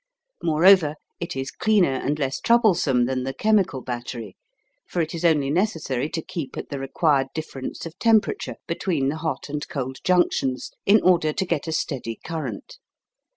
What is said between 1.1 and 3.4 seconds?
it is cleaner and less troublesome than the